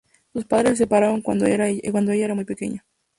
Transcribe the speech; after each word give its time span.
Sus 0.33 0.45
padres 0.45 0.71
se 0.79 0.85
separaron 0.85 1.21
cuando 1.21 1.45
ella 1.45 1.67
era 2.25 2.33
muy 2.33 2.43
pequeña. 2.43 2.83